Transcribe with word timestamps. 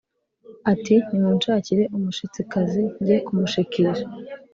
ati 0.71 0.95
“nimunshakire 1.09 1.83
umushitsikazi 1.97 2.81
njye 2.99 3.17
kumushikisha” 3.25 4.05